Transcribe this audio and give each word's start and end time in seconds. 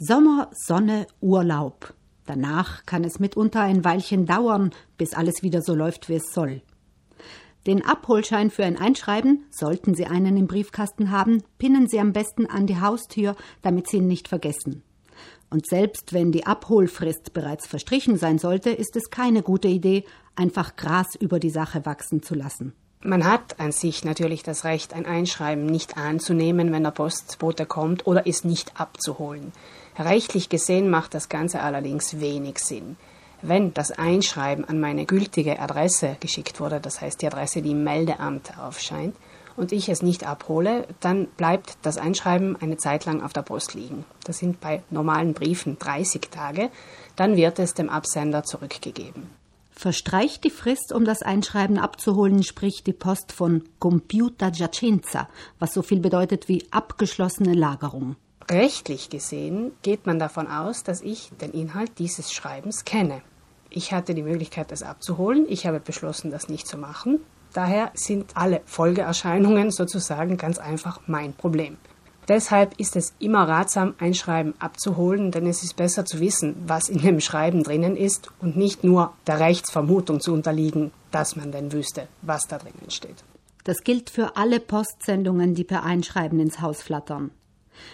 Sommer, 0.00 0.48
Sonne, 0.52 1.08
Urlaub. 1.20 1.92
Danach 2.24 2.86
kann 2.86 3.02
es 3.02 3.18
mitunter 3.18 3.62
ein 3.62 3.84
Weilchen 3.84 4.26
dauern, 4.26 4.70
bis 4.96 5.12
alles 5.12 5.42
wieder 5.42 5.60
so 5.60 5.74
läuft, 5.74 6.08
wie 6.08 6.14
es 6.14 6.32
soll. 6.32 6.62
Den 7.66 7.84
Abholschein 7.84 8.50
für 8.52 8.64
ein 8.64 8.76
Einschreiben, 8.78 9.46
sollten 9.50 9.96
Sie 9.96 10.06
einen 10.06 10.36
im 10.36 10.46
Briefkasten 10.46 11.10
haben, 11.10 11.42
pinnen 11.58 11.88
Sie 11.88 11.98
am 11.98 12.12
besten 12.12 12.46
an 12.46 12.68
die 12.68 12.80
Haustür, 12.80 13.34
damit 13.62 13.88
Sie 13.88 13.96
ihn 13.96 14.06
nicht 14.06 14.28
vergessen. 14.28 14.84
Und 15.50 15.66
selbst 15.66 16.12
wenn 16.12 16.30
die 16.30 16.46
Abholfrist 16.46 17.32
bereits 17.32 17.66
verstrichen 17.66 18.16
sein 18.18 18.38
sollte, 18.38 18.70
ist 18.70 18.94
es 18.94 19.10
keine 19.10 19.42
gute 19.42 19.66
Idee, 19.66 20.04
einfach 20.36 20.76
Gras 20.76 21.16
über 21.18 21.40
die 21.40 21.50
Sache 21.50 21.84
wachsen 21.86 22.22
zu 22.22 22.36
lassen. 22.36 22.72
Man 23.00 23.24
hat 23.24 23.60
an 23.60 23.70
sich 23.70 24.04
natürlich 24.04 24.42
das 24.42 24.64
Recht, 24.64 24.92
ein 24.92 25.06
Einschreiben 25.06 25.66
nicht 25.66 25.96
anzunehmen, 25.96 26.72
wenn 26.72 26.82
der 26.82 26.90
Postbote 26.90 27.64
kommt 27.64 28.08
oder 28.08 28.26
es 28.26 28.42
nicht 28.42 28.80
abzuholen. 28.80 29.52
Rechtlich 29.98 30.48
gesehen 30.48 30.90
macht 30.90 31.14
das 31.14 31.28
Ganze 31.28 31.60
allerdings 31.60 32.20
wenig 32.20 32.58
Sinn. 32.58 32.96
Wenn 33.42 33.74
das 33.74 33.90
Einschreiben 33.90 34.64
an 34.64 34.80
meine 34.80 35.06
gültige 35.06 35.58
Adresse 35.60 36.16
geschickt 36.20 36.60
wurde, 36.60 36.80
das 36.80 37.00
heißt 37.00 37.22
die 37.22 37.26
Adresse, 37.26 37.62
die 37.62 37.72
im 37.72 37.84
Meldeamt 37.84 38.58
aufscheint, 38.58 39.16
und 39.56 39.72
ich 39.72 39.88
es 39.88 40.02
nicht 40.02 40.24
abhole, 40.24 40.86
dann 41.00 41.26
bleibt 41.36 41.78
das 41.82 41.98
Einschreiben 41.98 42.56
eine 42.60 42.76
Zeit 42.76 43.06
lang 43.06 43.22
auf 43.22 43.32
der 43.32 43.42
Post 43.42 43.74
liegen. 43.74 44.04
Das 44.24 44.38
sind 44.38 44.60
bei 44.60 44.82
normalen 44.88 45.34
Briefen 45.34 45.78
30 45.80 46.30
Tage. 46.30 46.70
Dann 47.16 47.36
wird 47.36 47.58
es 47.58 47.74
dem 47.74 47.90
Absender 47.90 48.44
zurückgegeben. 48.44 49.28
Verstreicht 49.72 50.44
die 50.44 50.50
Frist, 50.50 50.92
um 50.92 51.04
das 51.04 51.22
Einschreiben 51.22 51.78
abzuholen, 51.78 52.44
spricht 52.44 52.86
die 52.86 52.92
Post 52.92 53.32
von 53.32 53.64
Computa 53.80 54.50
Giacenza, 54.50 55.28
was 55.58 55.74
so 55.74 55.82
viel 55.82 56.00
bedeutet 56.00 56.48
wie 56.48 56.64
abgeschlossene 56.70 57.54
Lagerung. 57.54 58.16
Rechtlich 58.50 59.10
gesehen 59.10 59.72
geht 59.82 60.06
man 60.06 60.18
davon 60.18 60.46
aus, 60.46 60.82
dass 60.82 61.02
ich 61.02 61.30
den 61.40 61.50
Inhalt 61.50 61.98
dieses 61.98 62.32
Schreibens 62.32 62.86
kenne. 62.86 63.20
Ich 63.68 63.92
hatte 63.92 64.14
die 64.14 64.22
Möglichkeit, 64.22 64.72
das 64.72 64.82
abzuholen. 64.82 65.44
Ich 65.48 65.66
habe 65.66 65.80
beschlossen, 65.80 66.30
das 66.30 66.48
nicht 66.48 66.66
zu 66.66 66.78
machen. 66.78 67.20
Daher 67.52 67.90
sind 67.94 68.36
alle 68.36 68.62
Folgeerscheinungen 68.64 69.70
sozusagen 69.70 70.38
ganz 70.38 70.58
einfach 70.58 71.00
mein 71.06 71.34
Problem. 71.34 71.76
Deshalb 72.26 72.78
ist 72.78 72.96
es 72.96 73.14
immer 73.18 73.48
ratsam, 73.48 73.94
ein 73.98 74.14
Schreiben 74.14 74.54
abzuholen, 74.58 75.30
denn 75.30 75.46
es 75.46 75.62
ist 75.62 75.76
besser 75.76 76.04
zu 76.04 76.20
wissen, 76.20 76.56
was 76.66 76.90
in 76.90 76.98
dem 76.98 77.20
Schreiben 77.20 77.62
drinnen 77.62 77.96
ist 77.96 78.30
und 78.40 78.56
nicht 78.56 78.84
nur 78.84 79.14
der 79.26 79.40
Rechtsvermutung 79.40 80.20
zu 80.20 80.34
unterliegen, 80.34 80.90
dass 81.10 81.36
man 81.36 81.52
denn 81.52 81.72
wüsste, 81.72 82.08
was 82.20 82.46
da 82.46 82.58
drinnen 82.58 82.90
steht. 82.90 83.24
Das 83.64 83.82
gilt 83.82 84.10
für 84.10 84.36
alle 84.36 84.60
Postsendungen, 84.60 85.54
die 85.54 85.64
per 85.64 85.84
Einschreiben 85.84 86.38
ins 86.38 86.60
Haus 86.60 86.82
flattern. 86.82 87.30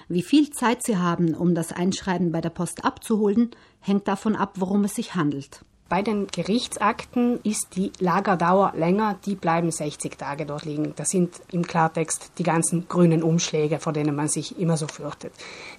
Wie 0.09 0.23
viel 0.23 0.51
Zeit 0.51 0.83
Sie 0.83 0.97
haben, 0.97 1.35
um 1.35 1.55
das 1.55 1.73
Einschreiben 1.73 2.33
bei 2.33 2.41
der 2.41 2.51
Post 2.51 2.85
abzuholen, 2.85 3.51
hängt 3.81 4.09
davon 4.09 4.37
ab, 4.37 4.55
worum 4.57 4.85
es 4.85 4.95
sich 4.95 5.15
handelt. 5.15 5.65
Bei 5.89 6.01
den 6.01 6.27
Gerichtsakten 6.29 7.41
ist 7.43 7.77
die 7.77 7.93
Lagerdauer 8.01 8.73
länger, 8.75 9.19
die 9.27 9.35
bleiben 9.35 9.71
60 9.71 10.17
Tage 10.17 10.47
dort 10.47 10.65
liegen. 10.65 10.95
Das 10.97 11.11
sind 11.11 11.41
im 11.53 11.67
Klartext 11.67 12.33
die 12.39 12.43
ganzen 12.43 12.89
grünen 12.89 13.23
Umschläge, 13.23 13.79
vor 13.79 13.93
denen 13.93 14.17
man 14.17 14.29
sich 14.29 14.59
immer 14.59 14.79
so 14.79 14.87
fürchtet. 14.87 15.35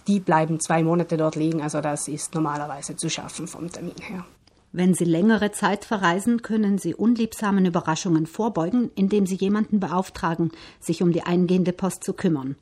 Die 0.08 0.20
bleiben 0.20 0.60
zwei 0.60 0.84
Monate 0.84 1.18
dort 1.18 1.36
liegen, 1.36 1.62
also 1.62 1.82
das 1.82 2.08
ist 2.08 2.36
normalerweise 2.36 2.96
zu 2.96 3.10
schaffen 3.10 3.48
vom 3.48 3.72
Termin 3.72 3.96
her. 4.00 4.26
Wenn 4.72 4.94
Sie 4.94 5.06
längere 5.06 5.52
Zeit 5.52 5.86
verreisen, 5.86 6.42
können 6.42 6.78
Sie 6.78 6.94
unliebsamen 6.94 7.66
Überraschungen 7.66 8.28
vorbeugen, 8.28 8.92
indem 8.94 9.26
Sie 9.26 9.36
jemanden 9.36 9.80
beauftragen, 9.80 10.52
sich 10.80 11.02
um 11.02 11.14
die 11.14 11.24
eingehende 11.24 11.74
Post 11.74 12.04
zu 12.04 12.14
kümmern. 12.14 12.58